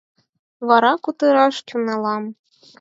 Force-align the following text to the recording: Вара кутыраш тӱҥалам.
Вара 0.67 0.93
кутыраш 1.03 1.55
тӱҥалам. 1.67 2.23